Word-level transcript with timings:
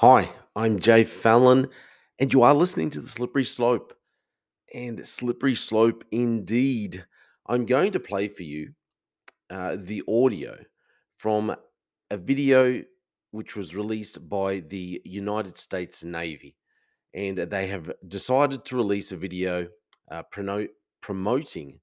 Hi, 0.00 0.30
I'm 0.56 0.78
Jay 0.78 1.04
Fallon, 1.04 1.68
and 2.18 2.32
you 2.32 2.42
are 2.42 2.54
listening 2.54 2.88
to 2.88 3.02
The 3.02 3.06
Slippery 3.06 3.44
Slope. 3.44 3.92
And 4.72 5.06
Slippery 5.06 5.54
Slope 5.54 6.04
indeed. 6.10 7.04
I'm 7.46 7.66
going 7.66 7.92
to 7.92 8.00
play 8.00 8.28
for 8.28 8.42
you 8.42 8.70
uh, 9.50 9.76
the 9.78 10.02
audio 10.08 10.56
from 11.18 11.54
a 12.10 12.16
video 12.16 12.82
which 13.32 13.56
was 13.56 13.76
released 13.76 14.26
by 14.26 14.60
the 14.60 15.02
United 15.04 15.58
States 15.58 16.02
Navy. 16.02 16.56
And 17.12 17.36
they 17.36 17.66
have 17.66 17.92
decided 18.08 18.64
to 18.64 18.76
release 18.76 19.12
a 19.12 19.18
video 19.18 19.68
uh, 20.10 20.22
promoting 21.02 21.78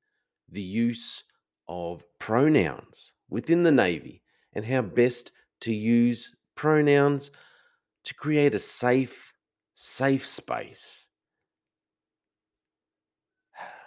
the 0.50 0.62
use 0.64 1.24
of 1.68 2.04
pronouns 2.18 3.14
within 3.30 3.62
the 3.62 3.72
Navy 3.72 4.24
and 4.54 4.66
how 4.66 4.82
best 4.82 5.34
to 5.62 5.72
use 5.72 6.36
pronouns 6.56 7.30
to 8.08 8.14
create 8.14 8.56
a 8.56 8.60
safe, 8.60 9.34
safe 9.74 10.26
space. 10.26 11.10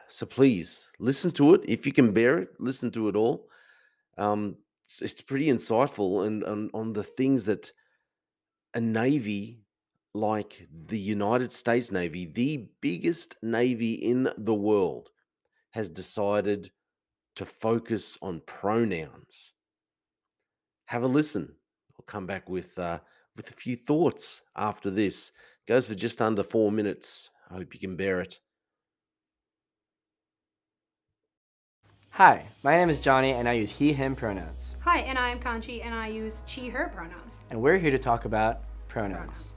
So 0.09 0.27
please 0.27 0.89
listen 0.99 1.31
to 1.33 1.55
it 1.55 1.63
if 1.65 1.87
you 1.87 1.93
can 1.93 2.13
bear 2.13 2.37
it. 2.39 2.51
Listen 2.59 2.91
to 2.91 3.09
it 3.09 3.17
all. 3.17 3.49
Um, 4.19 4.57
it's, 4.85 5.01
it's 5.01 5.23
pretty 5.23 5.47
insightful 5.47 6.27
and 6.27 6.45
on, 6.45 6.71
on 6.75 6.93
the 6.93 7.03
things 7.03 7.47
that 7.47 7.73
a 8.75 8.81
navy 8.81 9.63
like 10.13 10.69
the 10.87 10.99
United 10.99 11.51
States 11.51 11.91
Navy, 11.91 12.27
the 12.27 12.69
biggest 12.83 13.37
navy 13.43 13.95
in 13.95 14.29
the 14.37 14.55
world, 14.55 15.09
has 15.71 15.89
decided 15.89 16.71
to 17.37 17.47
focus 17.47 18.19
on 18.21 18.43
pronouns. 18.45 19.55
Have 20.87 21.05
a 21.05 21.07
listen. 21.07 21.55
I'll 21.97 22.05
come 22.05 22.27
back 22.27 22.51
with 22.51 22.79
uh, 22.79 22.99
with 23.41 23.51
a 23.51 23.55
few 23.55 23.75
thoughts 23.75 24.43
after 24.55 24.91
this. 24.91 25.33
Goes 25.67 25.87
for 25.87 25.95
just 25.95 26.21
under 26.21 26.43
four 26.43 26.71
minutes. 26.71 27.31
I 27.51 27.55
hope 27.55 27.73
you 27.73 27.81
can 27.81 27.97
bear 27.97 28.21
it. 28.21 28.39
Hi, 32.11 32.45
my 32.63 32.77
name 32.77 32.91
is 32.91 33.01
Jony 33.01 33.33
and 33.33 33.49
I 33.49 33.55
use 33.55 33.71
he, 33.71 33.95
him 33.95 34.15
pronouns. 34.15 34.77
Hi, 34.81 34.99
and 34.99 35.19
I'm 35.19 35.41
Kanchi 35.41 35.83
and 35.83 35.95
I 35.95 36.09
use 36.09 36.43
she, 36.45 36.69
her 36.69 36.91
pronouns. 36.95 37.39
And 37.49 37.63
we're 37.63 37.79
here 37.79 37.91
to 37.91 37.99
talk 37.99 38.27
about 38.27 38.61
pronouns. 38.89 39.53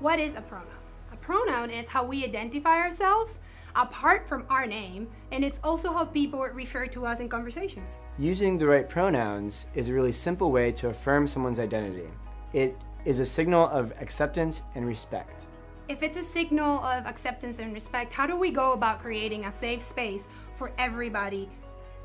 What 0.00 0.18
is 0.18 0.34
a 0.34 0.40
pronoun? 0.40 0.68
A 1.12 1.16
pronoun 1.16 1.70
is 1.70 1.86
how 1.86 2.04
we 2.06 2.24
identify 2.24 2.80
ourselves 2.80 3.38
apart 3.74 4.26
from 4.26 4.46
our 4.48 4.64
name, 4.64 5.08
and 5.30 5.44
it's 5.44 5.60
also 5.62 5.92
how 5.92 6.06
people 6.06 6.40
refer 6.40 6.86
to 6.86 7.04
us 7.04 7.20
in 7.20 7.28
conversations. 7.28 7.98
Using 8.18 8.56
the 8.56 8.66
right 8.66 8.88
pronouns 8.88 9.66
is 9.74 9.88
a 9.88 9.92
really 9.92 10.12
simple 10.12 10.50
way 10.50 10.72
to 10.72 10.88
affirm 10.88 11.26
someone's 11.26 11.58
identity. 11.58 12.08
It 12.54 12.74
is 13.06 13.20
a 13.20 13.24
signal 13.24 13.68
of 13.68 13.92
acceptance 14.00 14.62
and 14.74 14.84
respect. 14.84 15.46
If 15.88 16.02
it's 16.02 16.16
a 16.16 16.24
signal 16.24 16.82
of 16.84 17.06
acceptance 17.06 17.60
and 17.60 17.72
respect, 17.72 18.12
how 18.12 18.26
do 18.26 18.36
we 18.36 18.50
go 18.50 18.72
about 18.72 19.00
creating 19.00 19.44
a 19.44 19.52
safe 19.52 19.80
space 19.80 20.24
for 20.56 20.72
everybody? 20.76 21.48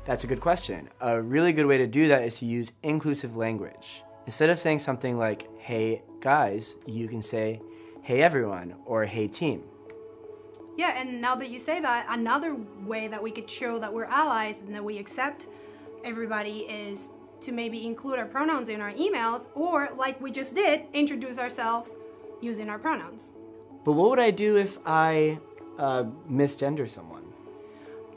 That's 0.04 0.22
a 0.22 0.28
good 0.28 0.40
question. 0.40 0.88
A 1.00 1.20
really 1.20 1.52
good 1.52 1.66
way 1.66 1.78
to 1.78 1.88
do 1.88 2.06
that 2.08 2.22
is 2.22 2.38
to 2.38 2.46
use 2.46 2.70
inclusive 2.84 3.36
language. 3.36 4.04
Instead 4.26 4.50
of 4.50 4.58
saying 4.60 4.78
something 4.78 5.18
like, 5.18 5.48
hey 5.58 6.02
guys, 6.20 6.76
you 6.86 7.08
can 7.08 7.20
say, 7.20 7.60
hey 8.02 8.22
everyone, 8.22 8.76
or 8.86 9.04
hey 9.04 9.26
team. 9.26 9.64
Yeah, 10.76 11.00
and 11.00 11.20
now 11.20 11.34
that 11.34 11.50
you 11.50 11.58
say 11.58 11.80
that, 11.80 12.06
another 12.08 12.56
way 12.84 13.08
that 13.08 13.22
we 13.22 13.32
could 13.32 13.50
show 13.50 13.80
that 13.80 13.92
we're 13.92 14.04
allies 14.04 14.56
and 14.64 14.74
that 14.74 14.84
we 14.84 14.98
accept 14.98 15.46
everybody 16.04 16.60
is 16.60 17.10
to 17.42 17.52
maybe 17.52 17.86
include 17.86 18.18
our 18.18 18.26
pronouns 18.26 18.68
in 18.68 18.80
our 18.80 18.92
emails, 18.92 19.46
or 19.54 19.90
like 19.96 20.20
we 20.20 20.30
just 20.30 20.54
did, 20.54 20.86
introduce 20.92 21.38
ourselves 21.38 21.90
using 22.40 22.68
our 22.68 22.78
pronouns. 22.78 23.30
But 23.84 23.92
what 23.92 24.10
would 24.10 24.18
I 24.18 24.30
do 24.30 24.56
if 24.56 24.78
I 24.86 25.38
uh, 25.78 26.04
misgender 26.30 26.88
someone? 26.88 27.22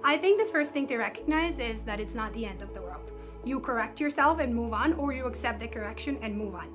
I 0.03 0.17
think 0.17 0.39
the 0.39 0.51
first 0.51 0.71
thing 0.71 0.87
to 0.87 0.97
recognize 0.97 1.57
is 1.57 1.81
that 1.81 1.99
it's 1.99 2.13
not 2.13 2.31
the 2.33 2.45
end 2.45 2.61
of 2.61 2.73
the 2.73 2.81
world. 2.81 3.11
You 3.43 3.59
correct 3.59 3.99
yourself 3.99 4.39
and 4.39 4.53
move 4.53 4.73
on, 4.73 4.93
or 4.93 5.13
you 5.13 5.25
accept 5.25 5.59
the 5.59 5.67
correction 5.67 6.17
and 6.21 6.37
move 6.37 6.55
on. 6.55 6.67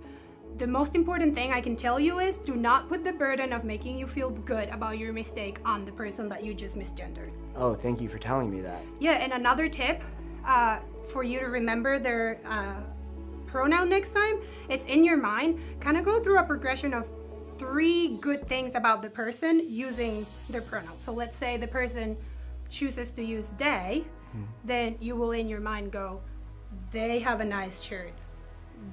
The 0.58 0.66
most 0.66 0.94
important 0.94 1.34
thing 1.34 1.52
I 1.52 1.60
can 1.60 1.76
tell 1.76 1.98
you 1.98 2.18
is 2.18 2.38
do 2.38 2.56
not 2.56 2.88
put 2.88 3.04
the 3.04 3.12
burden 3.12 3.52
of 3.52 3.64
making 3.64 3.98
you 3.98 4.06
feel 4.06 4.30
good 4.30 4.68
about 4.68 4.98
your 4.98 5.12
mistake 5.12 5.58
on 5.64 5.84
the 5.84 5.92
person 5.92 6.28
that 6.28 6.44
you 6.44 6.52
just 6.52 6.76
misgendered. 6.76 7.30
Oh, 7.56 7.74
thank 7.74 8.00
you 8.00 8.08
for 8.08 8.18
telling 8.18 8.50
me 8.50 8.60
that. 8.60 8.82
Yeah, 8.98 9.12
and 9.12 9.32
another 9.32 9.68
tip 9.68 10.02
uh, 10.44 10.78
for 11.12 11.22
you 11.22 11.40
to 11.40 11.46
remember 11.46 11.98
their 11.98 12.40
uh, 12.46 12.80
pronoun 13.46 13.88
next 13.88 14.14
time, 14.14 14.40
it's 14.68 14.84
in 14.86 15.04
your 15.04 15.16
mind. 15.16 15.60
Kind 15.80 15.96
of 15.96 16.04
go 16.04 16.22
through 16.22 16.38
a 16.38 16.44
progression 16.44 16.94
of 16.94 17.06
three 17.58 18.16
good 18.16 18.46
things 18.46 18.74
about 18.74 19.02
the 19.02 19.10
person 19.10 19.62
using 19.68 20.26
their 20.48 20.62
pronoun. 20.62 20.98
So 20.98 21.12
let's 21.12 21.36
say 21.36 21.56
the 21.56 21.68
person 21.68 22.16
chooses 22.70 23.10
to 23.12 23.24
use 23.24 23.50
they, 23.58 24.04
mm-hmm. 24.28 24.44
then 24.64 24.96
you 25.00 25.16
will 25.16 25.32
in 25.32 25.48
your 25.48 25.60
mind 25.60 25.92
go, 25.92 26.20
they 26.92 27.18
have 27.18 27.40
a 27.40 27.44
nice 27.44 27.82
shirt, 27.82 28.12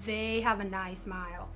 they 0.06 0.42
have 0.42 0.60
a 0.60 0.64
nice 0.64 1.04
smile, 1.04 1.48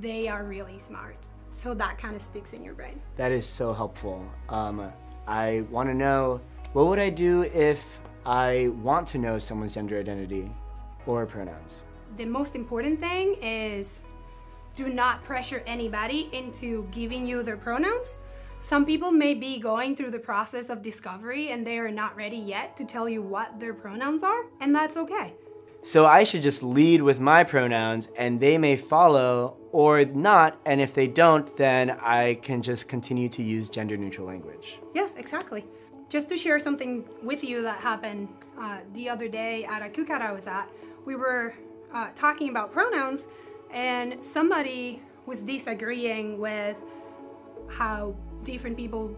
they 0.00 0.26
are 0.26 0.42
really 0.42 0.78
smart. 0.78 1.26
So 1.50 1.72
that 1.74 1.98
kind 1.98 2.16
of 2.16 2.22
sticks 2.22 2.52
in 2.52 2.64
your 2.64 2.74
brain. 2.74 3.00
That 3.16 3.32
is 3.32 3.46
so 3.46 3.72
helpful. 3.72 4.26
Um, 4.48 4.92
I 5.26 5.64
want 5.70 5.88
to 5.88 5.94
know 5.94 6.40
what 6.72 6.86
would 6.86 6.98
I 6.98 7.10
do 7.10 7.42
if 7.42 8.00
I 8.26 8.72
want 8.82 9.06
to 9.08 9.18
know 9.18 9.38
someone's 9.38 9.74
gender 9.74 10.00
identity 10.00 10.50
or 11.06 11.24
pronouns? 11.26 11.84
The 12.16 12.24
most 12.24 12.56
important 12.56 12.98
thing 12.98 13.36
is 13.40 14.02
do 14.74 14.88
not 14.88 15.22
pressure 15.22 15.62
anybody 15.64 16.28
into 16.32 16.88
giving 16.90 17.24
you 17.24 17.44
their 17.44 17.56
pronouns. 17.56 18.16
Some 18.58 18.84
people 18.84 19.12
may 19.12 19.34
be 19.34 19.60
going 19.60 19.94
through 19.94 20.10
the 20.10 20.18
process 20.18 20.70
of 20.70 20.82
discovery 20.82 21.50
and 21.50 21.64
they 21.64 21.78
are 21.78 21.92
not 21.92 22.16
ready 22.16 22.36
yet 22.36 22.76
to 22.78 22.84
tell 22.84 23.08
you 23.08 23.22
what 23.22 23.60
their 23.60 23.74
pronouns 23.74 24.24
are, 24.24 24.46
and 24.60 24.74
that's 24.74 24.96
okay. 24.96 25.34
So 25.82 26.04
I 26.06 26.24
should 26.24 26.42
just 26.42 26.64
lead 26.64 27.02
with 27.02 27.20
my 27.20 27.44
pronouns 27.44 28.08
and 28.16 28.40
they 28.40 28.58
may 28.58 28.74
follow 28.76 29.56
or 29.70 30.04
not, 30.04 30.58
and 30.66 30.80
if 30.80 30.94
they 30.94 31.06
don't, 31.06 31.56
then 31.56 31.90
I 31.90 32.34
can 32.42 32.60
just 32.60 32.88
continue 32.88 33.28
to 33.28 33.42
use 33.44 33.68
gender 33.68 33.96
neutral 33.96 34.26
language. 34.26 34.80
Yes, 34.94 35.14
exactly. 35.14 35.64
Just 36.08 36.28
to 36.28 36.36
share 36.36 36.60
something 36.60 37.04
with 37.22 37.42
you 37.42 37.62
that 37.62 37.80
happened 37.80 38.28
uh, 38.58 38.78
the 38.94 39.08
other 39.08 39.28
day 39.28 39.64
at 39.64 39.82
a 39.82 39.88
cookout 39.88 40.20
I 40.20 40.30
was 40.30 40.46
at, 40.46 40.68
we 41.04 41.16
were 41.16 41.52
uh, 41.92 42.10
talking 42.14 42.48
about 42.48 42.72
pronouns 42.72 43.26
and 43.72 44.24
somebody 44.24 45.02
was 45.26 45.42
disagreeing 45.42 46.38
with 46.38 46.76
how 47.68 48.14
different 48.44 48.76
people 48.76 49.16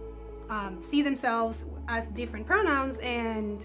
um, 0.48 0.80
see 0.80 1.02
themselves 1.02 1.66
as 1.88 2.08
different 2.08 2.46
pronouns. 2.46 2.96
And 2.98 3.62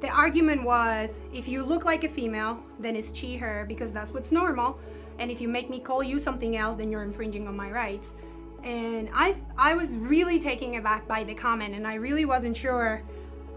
the 0.00 0.08
argument 0.08 0.62
was 0.62 1.18
if 1.34 1.48
you 1.48 1.64
look 1.64 1.84
like 1.84 2.04
a 2.04 2.08
female 2.08 2.62
then 2.78 2.94
it's 2.94 3.16
she 3.16 3.36
her 3.36 3.64
because 3.66 3.92
that's 3.92 4.12
what's 4.12 4.30
normal. 4.30 4.78
And 5.18 5.32
if 5.32 5.40
you 5.40 5.48
make 5.48 5.68
me 5.68 5.80
call 5.80 6.02
you 6.02 6.20
something 6.20 6.56
else 6.56 6.76
then 6.76 6.92
you're 6.92 7.02
infringing 7.02 7.48
on 7.48 7.56
my 7.56 7.72
rights 7.72 8.14
and 8.62 9.08
I, 9.14 9.34
I 9.56 9.74
was 9.74 9.96
really 9.96 10.38
taken 10.38 10.74
aback 10.74 11.06
by 11.06 11.24
the 11.24 11.34
comment 11.34 11.74
and 11.74 11.86
I 11.86 11.94
really 11.94 12.24
wasn't 12.24 12.56
sure 12.56 13.02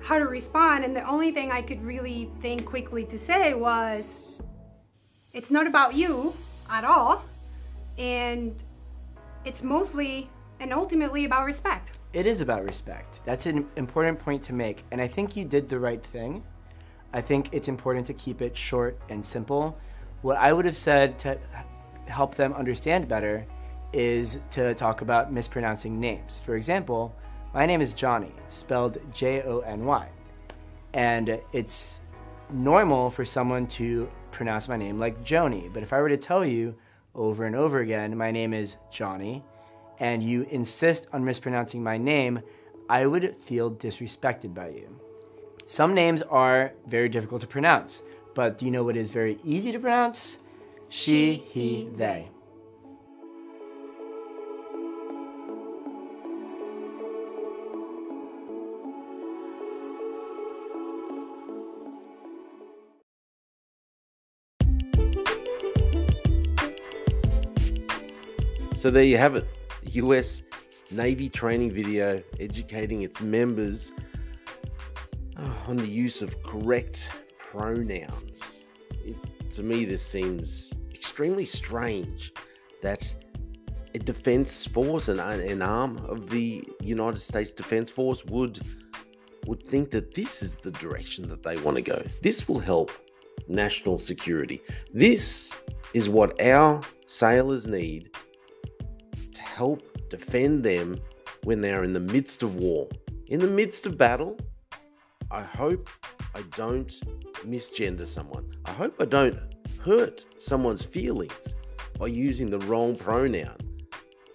how 0.01 0.17
to 0.17 0.25
respond 0.25 0.85
and 0.85 0.95
the 0.95 1.03
only 1.03 1.31
thing 1.31 1.51
I 1.51 1.61
could 1.61 1.83
really 1.83 2.29
think 2.41 2.65
quickly 2.65 3.03
to 3.05 3.17
say 3.17 3.53
was 3.53 4.19
it's 5.33 5.51
not 5.51 5.67
about 5.67 5.95
you 5.95 6.33
at 6.69 6.83
all 6.83 7.23
and 7.97 8.55
it's 9.45 9.61
mostly 9.63 10.29
and 10.59 10.73
ultimately 10.73 11.25
about 11.25 11.45
respect. 11.45 11.93
It 12.13 12.25
is 12.25 12.41
about 12.41 12.63
respect. 12.63 13.23
That's 13.25 13.45
an 13.45 13.67
important 13.75 14.19
point 14.19 14.43
to 14.43 14.53
make, 14.53 14.83
and 14.91 14.99
I 14.99 15.07
think 15.07 15.35
you 15.35 15.45
did 15.45 15.69
the 15.69 15.79
right 15.79 16.03
thing. 16.03 16.43
I 17.13 17.21
think 17.21 17.49
it's 17.53 17.67
important 17.67 18.07
to 18.07 18.13
keep 18.13 18.41
it 18.41 18.57
short 18.57 18.99
and 19.09 19.23
simple. 19.23 19.77
What 20.21 20.37
I 20.37 20.53
would 20.53 20.65
have 20.65 20.75
said 20.75 21.19
to 21.19 21.37
help 22.07 22.35
them 22.35 22.53
understand 22.53 23.07
better 23.07 23.45
is 23.93 24.39
to 24.51 24.73
talk 24.75 25.01
about 25.01 25.33
mispronouncing 25.33 25.99
names. 25.99 26.39
For 26.45 26.55
example, 26.55 27.15
my 27.53 27.65
name 27.65 27.81
is 27.81 27.93
Jony, 27.93 28.31
spelled 28.47 28.99
J 29.13 29.41
O 29.41 29.59
N 29.59 29.85
Y. 29.85 30.07
And 30.93 31.39
it's 31.53 32.01
normal 32.51 33.09
for 33.09 33.25
someone 33.25 33.67
to 33.67 34.09
pronounce 34.31 34.67
my 34.67 34.77
name 34.77 34.99
like 34.99 35.23
Joni, 35.23 35.71
but 35.73 35.83
if 35.83 35.93
I 35.93 36.01
were 36.01 36.09
to 36.09 36.17
tell 36.17 36.45
you 36.45 36.75
over 37.15 37.45
and 37.45 37.55
over 37.55 37.79
again, 37.79 38.15
my 38.15 38.31
name 38.31 38.53
is 38.53 38.77
Jony, 38.91 39.43
and 39.99 40.23
you 40.23 40.43
insist 40.49 41.07
on 41.11 41.25
mispronouncing 41.25 41.83
my 41.83 41.97
name, 41.97 42.41
I 42.89 43.05
would 43.05 43.35
feel 43.43 43.71
disrespected 43.71 44.53
by 44.53 44.69
you. 44.69 44.99
Some 45.65 45.93
names 45.93 46.21
are 46.23 46.73
very 46.87 47.09
difficult 47.09 47.41
to 47.41 47.47
pronounce, 47.47 48.01
but 48.33 48.57
do 48.57 48.65
you 48.65 48.71
know 48.71 48.83
what 48.83 48.97
is 48.97 49.11
very 49.11 49.37
easy 49.43 49.71
to 49.71 49.79
pronounce? 49.79 50.39
She, 50.89 51.43
he, 51.47 51.89
they. 51.95 52.29
So 68.79 68.89
there 68.89 69.03
you 69.03 69.17
have 69.17 69.35
it. 69.35 69.45
US 69.91 70.43
Navy 70.89 71.27
training 71.27 71.69
video 71.69 72.23
educating 72.39 73.01
its 73.01 73.19
members 73.19 73.91
uh, 75.35 75.53
on 75.67 75.75
the 75.75 75.85
use 75.85 76.21
of 76.21 76.41
correct 76.43 77.09
pronouns. 77.37 78.63
It, 79.03 79.17
to 79.49 79.63
me, 79.63 79.83
this 79.83 80.01
seems 80.01 80.73
extremely 80.93 81.43
strange 81.43 82.31
that 82.81 83.13
a 83.95 83.99
defense 83.99 84.65
force 84.65 85.09
and 85.09 85.19
an 85.19 85.61
arm 85.61 85.97
of 86.05 86.29
the 86.29 86.65
United 86.79 87.19
States 87.19 87.51
Defense 87.51 87.91
Force 87.91 88.23
would 88.27 88.61
would 89.45 89.61
think 89.67 89.91
that 89.91 90.13
this 90.13 90.41
is 90.41 90.55
the 90.55 90.71
direction 90.71 91.27
that 91.27 91.43
they 91.43 91.57
want 91.57 91.75
to 91.75 91.83
go. 91.83 92.01
This 92.21 92.47
will 92.47 92.59
help 92.59 92.93
national 93.49 93.97
security. 93.97 94.61
This 94.93 95.53
is 95.93 96.07
what 96.07 96.41
our 96.41 96.79
sailors 97.07 97.67
need 97.67 98.11
help 99.59 99.81
defend 100.07 100.63
them 100.63 100.97
when 101.43 101.59
they 101.59 101.73
are 101.73 101.83
in 101.83 101.91
the 101.91 101.99
midst 101.99 102.43
of 102.43 102.55
war. 102.55 102.87
In 103.27 103.41
the 103.41 103.53
midst 103.61 103.85
of 103.85 103.97
battle, 103.97 104.37
I 105.29 105.41
hope 105.41 105.89
I 106.33 106.43
don't 106.55 106.91
misgender 107.45 108.07
someone. 108.07 108.45
I 108.63 108.71
hope 108.71 108.95
I 109.01 109.05
don't 109.17 109.37
hurt 109.83 110.23
someone's 110.37 110.85
feelings 110.85 111.57
by 111.99 112.07
using 112.07 112.49
the 112.49 112.59
wrong 112.59 112.95
pronoun 112.95 113.57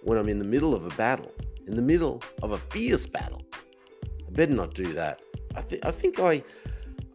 when 0.03 0.19
I'm 0.19 0.29
in 0.29 0.37
the 0.37 0.51
middle 0.55 0.75
of 0.75 0.85
a 0.85 0.95
battle, 0.95 1.31
in 1.65 1.75
the 1.75 1.81
middle 1.81 2.21
of 2.43 2.51
a 2.51 2.59
fierce 2.59 3.07
battle. 3.07 3.41
I 4.03 4.29
better 4.29 4.53
not 4.53 4.75
do 4.75 4.93
that. 4.93 5.23
I, 5.55 5.61
th- 5.61 5.81
I 5.83 5.89
think 5.89 6.19
I, 6.19 6.43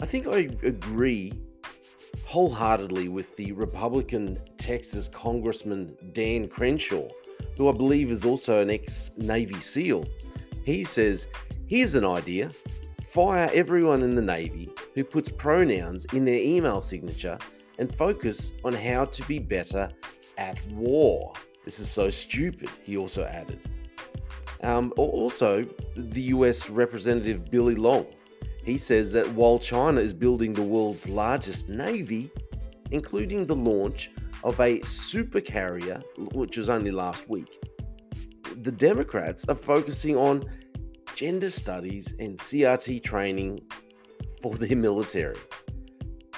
I 0.00 0.06
think 0.06 0.26
I 0.26 0.48
agree 0.74 1.32
wholeheartedly 2.24 3.06
with 3.08 3.36
the 3.36 3.52
Republican 3.52 4.40
Texas 4.58 5.08
Congressman 5.08 5.96
Dan 6.12 6.48
Crenshaw, 6.48 7.08
who 7.60 7.68
I 7.68 7.72
believe 7.72 8.10
is 8.10 8.24
also 8.24 8.62
an 8.62 8.70
ex 8.70 9.10
Navy 9.18 9.60
SEAL. 9.60 10.06
He 10.64 10.82
says, 10.82 11.26
Here's 11.66 11.94
an 11.94 12.06
idea 12.06 12.50
fire 13.10 13.50
everyone 13.52 14.02
in 14.02 14.14
the 14.14 14.22
Navy 14.22 14.70
who 14.94 15.04
puts 15.04 15.28
pronouns 15.28 16.06
in 16.14 16.24
their 16.24 16.38
email 16.38 16.80
signature 16.80 17.36
and 17.78 17.94
focus 17.94 18.52
on 18.64 18.72
how 18.72 19.04
to 19.04 19.22
be 19.24 19.38
better 19.38 19.90
at 20.38 20.58
war. 20.68 21.34
This 21.66 21.80
is 21.80 21.90
so 21.90 22.08
stupid, 22.08 22.70
he 22.82 22.96
also 22.96 23.24
added. 23.24 23.60
Um, 24.62 24.94
also, 24.96 25.66
the 25.96 26.22
US 26.36 26.70
Representative 26.70 27.50
Billy 27.50 27.74
Long, 27.74 28.06
he 28.64 28.78
says 28.78 29.12
that 29.12 29.28
while 29.34 29.58
China 29.58 30.00
is 30.00 30.14
building 30.14 30.54
the 30.54 30.62
world's 30.62 31.06
largest 31.06 31.68
navy, 31.68 32.30
including 32.90 33.44
the 33.44 33.56
launch 33.56 34.10
of 34.44 34.58
a 34.60 34.80
supercarrier, 34.80 36.02
which 36.34 36.56
was 36.56 36.68
only 36.68 36.90
last 36.90 37.28
week, 37.28 37.62
the 38.62 38.72
Democrats 38.72 39.44
are 39.48 39.54
focusing 39.54 40.16
on 40.16 40.44
gender 41.14 41.50
studies 41.50 42.14
and 42.18 42.38
CRT 42.38 43.02
training 43.02 43.60
for 44.42 44.54
their 44.54 44.76
military. 44.76 45.36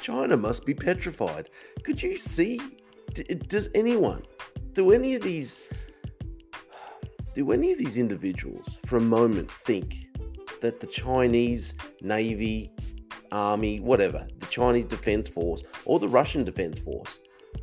China 0.00 0.36
must 0.36 0.66
be 0.66 0.74
petrified. 0.74 1.48
Could 1.84 2.02
you 2.02 2.18
see? 2.18 2.60
Does 3.46 3.68
anyone 3.74 4.22
do 4.72 4.92
any 4.92 5.14
of 5.14 5.22
these 5.22 5.60
do 7.34 7.52
any 7.52 7.72
of 7.72 7.78
these 7.78 7.98
individuals 7.98 8.80
for 8.84 8.98
a 8.98 9.00
moment 9.00 9.50
think 9.50 10.08
that 10.60 10.80
the 10.80 10.86
Chinese 10.86 11.74
Navy, 12.02 12.70
Army, 13.30 13.80
whatever, 13.80 14.26
the 14.38 14.46
Chinese 14.46 14.84
Defense 14.84 15.28
Force 15.28 15.62
or 15.84 15.98
the 15.98 16.08
Russian 16.08 16.44
Defense 16.44 16.78
Force 16.78 17.20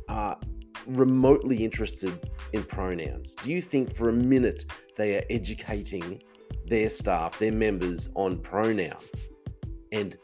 are 0.08 0.38
remotely 0.86 1.64
interested 1.64 2.30
in 2.52 2.64
pronouns? 2.64 3.34
Do 3.36 3.52
you 3.52 3.62
think 3.62 3.94
for 3.94 4.08
a 4.08 4.12
minute 4.12 4.64
they 4.96 5.16
are 5.16 5.24
educating 5.30 6.22
their 6.66 6.88
staff, 6.88 7.38
their 7.38 7.52
members 7.52 8.08
on 8.14 8.38
pronouns 8.38 9.28
and 9.92 10.16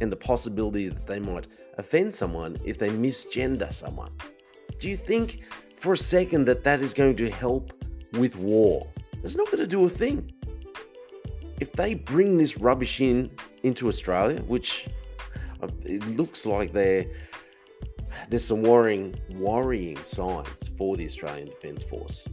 and 0.00 0.12
the 0.12 0.16
possibility 0.16 0.88
that 0.88 1.06
they 1.06 1.18
might 1.18 1.48
offend 1.76 2.14
someone 2.14 2.56
if 2.64 2.78
they 2.78 2.90
misgender 2.90 3.72
someone? 3.72 4.12
Do 4.78 4.88
you 4.88 4.96
think 4.96 5.42
for 5.80 5.92
a 5.92 5.98
second 5.98 6.44
that 6.46 6.64
that 6.64 6.80
is 6.80 6.94
going 6.94 7.16
to 7.16 7.30
help 7.30 7.72
with 8.12 8.36
war. 8.36 8.86
It's 9.22 9.36
not 9.36 9.46
going 9.46 9.58
to 9.58 9.66
do 9.66 9.84
a 9.84 9.88
thing. 9.88 10.32
If 11.60 11.72
they 11.72 11.94
bring 11.94 12.36
this 12.36 12.58
rubbish 12.58 13.00
in 13.00 13.30
into 13.62 13.88
Australia, 13.88 14.40
which 14.42 14.88
uh, 15.62 15.68
it 15.84 16.06
looks 16.16 16.46
like 16.46 16.72
there 16.72 17.06
there's 18.28 18.44
some 18.44 18.62
worrying 18.62 19.14
worrying 19.30 20.02
signs 20.02 20.68
for 20.76 20.96
the 20.96 21.04
Australian 21.04 21.48
Defence 21.48 21.84
Force. 21.84 22.26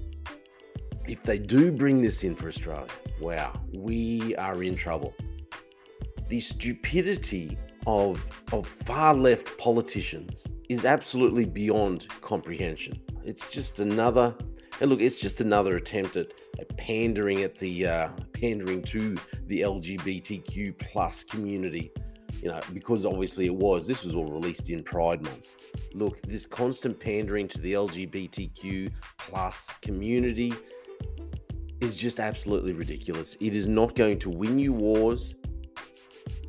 If 1.08 1.24
they 1.24 1.38
do 1.38 1.72
bring 1.72 2.02
this 2.02 2.24
in 2.24 2.36
for 2.36 2.48
Australia, 2.48 2.88
wow, 3.22 3.54
we 3.74 4.36
are 4.38 4.64
in 4.64 4.76
trouble. 4.76 5.14
The 6.30 6.40
stupidity 6.40 7.58
of 7.86 8.24
of 8.52 8.68
far 8.68 9.14
left 9.14 9.58
politicians 9.58 10.48
is 10.70 10.86
absolutely 10.86 11.46
beyond 11.46 12.08
comprehension. 12.22 13.00
It's 13.24 13.48
just 13.50 13.80
another, 13.80 14.36
and 14.82 14.90
look, 14.90 15.02
it's 15.02 15.18
just 15.18 15.42
another 15.42 15.76
attempt 15.76 16.16
at, 16.16 16.34
at 16.60 16.76
pandering 16.78 17.44
at 17.44 17.58
the 17.58 17.88
uh, 17.88 18.10
pandering 18.34 18.82
to 18.84 19.16
the 19.48 19.62
LGBTQ 19.62 20.78
plus 20.80 21.24
community. 21.24 21.92
You 22.46 22.52
know, 22.52 22.62
because 22.76 23.08
obviously 23.08 23.48
it 23.48 23.56
was. 23.56 23.88
This 23.88 24.06
was 24.06 24.14
all 24.14 24.32
released 24.32 24.70
in 24.70 24.84
Pride 24.84 25.20
Month. 25.24 25.50
Look, 25.96 26.22
this 26.22 26.46
constant 26.46 27.00
pandering 27.00 27.48
to 27.48 27.60
the 27.60 27.74
LGBTQ 27.74 28.92
plus 29.18 29.74
community 29.82 30.54
is 31.82 31.96
just 31.96 32.20
absolutely 32.20 32.74
ridiculous. 32.74 33.36
It 33.40 33.56
is 33.56 33.68
not 33.68 33.96
going 33.96 34.20
to 34.20 34.30
win 34.30 34.60
you 34.60 34.74
wars. 34.74 35.34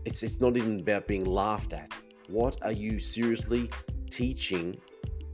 It's 0.04 0.22
it's 0.22 0.38
not 0.38 0.58
even 0.58 0.80
about 0.80 1.06
being 1.06 1.24
laughed 1.24 1.72
at. 1.72 1.90
What 2.28 2.58
are 2.62 2.72
you 2.72 2.98
seriously 2.98 3.70
teaching 4.10 4.78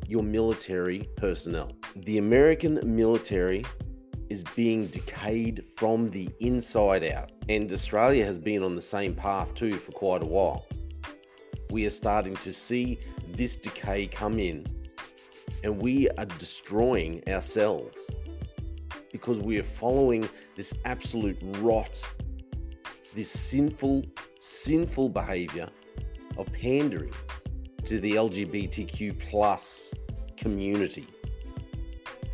your 0.06 0.23
military 0.23 1.09
personnel. 1.17 1.73
The 1.97 2.19
American 2.19 2.79
military 2.85 3.64
is 4.32 4.43
being 4.56 4.87
decayed 4.87 5.62
from 5.76 6.08
the 6.08 6.26
inside 6.40 7.05
out, 7.05 7.31
and 7.50 7.70
Australia 7.70 8.25
has 8.25 8.38
been 8.38 8.62
on 8.62 8.75
the 8.75 8.81
same 8.81 9.14
path 9.14 9.55
too 9.55 9.75
for 9.75 9.93
quite 9.93 10.23
a 10.23 10.26
while. 10.26 10.64
We 11.70 11.84
are 11.84 11.90
starting 11.90 12.37
to 12.37 12.50
see 12.50 12.99
this 13.29 13.56
decay 13.56 14.06
come 14.06 14.38
in, 14.38 14.67
and 15.62 15.79
we 15.79 16.08
are 16.17 16.25
destroying 16.25 17.23
ourselves 17.29 18.11
because 19.12 19.38
we 19.38 19.59
are 19.59 19.68
following 19.83 20.26
this 20.57 20.73
absolute 20.87 21.37
rot, 21.59 22.02
this 23.14 23.30
sinful, 23.30 24.02
sinful 24.38 25.11
behavior 25.11 25.68
of 26.38 26.50
pandering 26.54 27.12
to 27.85 28.00
the 28.00 28.12
LGBTQ 28.12 29.18
plus 29.18 29.92
community. 30.38 31.07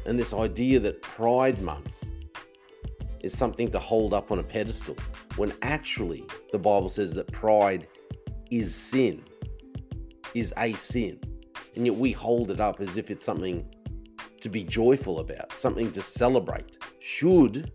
And 0.09 0.19
this 0.19 0.33
idea 0.33 0.81
that 0.81 1.03
Pride 1.03 1.61
Month 1.61 2.03
is 3.21 3.37
something 3.37 3.71
to 3.73 3.79
hold 3.79 4.15
up 4.15 4.33
on 4.33 4.39
a 4.39 4.43
pedestal, 4.43 4.97
when 5.37 5.53
actually 5.61 6.25
the 6.51 6.59
Bible 6.59 6.89
says 6.89 7.13
that 7.13 7.31
pride 7.31 7.87
is 8.51 8.75
sin, 8.75 9.23
is 10.33 10.55
a 10.57 10.73
sin. 10.73 11.21
And 11.77 11.85
yet 11.85 11.95
we 11.95 12.11
hold 12.11 12.51
it 12.51 12.59
up 12.59 12.81
as 12.81 12.97
if 12.97 13.11
it's 13.11 13.23
something 13.23 13.69
to 14.41 14.49
be 14.49 14.65
joyful 14.65 15.21
about, 15.21 15.53
something 15.53 15.93
to 15.93 16.01
celebrate, 16.01 16.79
should 17.01 17.71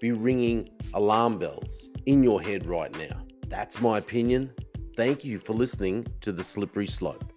be 0.00 0.12
ringing 0.12 0.70
alarm 0.94 1.38
bells 1.38 1.90
in 2.06 2.22
your 2.22 2.40
head 2.40 2.64
right 2.64 2.96
now. 2.96 3.18
That's 3.48 3.82
my 3.82 3.98
opinion. 3.98 4.50
Thank 4.96 5.26
you 5.26 5.38
for 5.38 5.52
listening 5.52 6.06
to 6.22 6.32
The 6.32 6.42
Slippery 6.42 6.86
Slope. 6.86 7.35